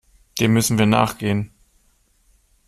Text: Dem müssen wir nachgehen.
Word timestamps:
Dem 0.39 0.53
müssen 0.53 0.79
wir 0.79 0.87
nachgehen. 0.87 1.51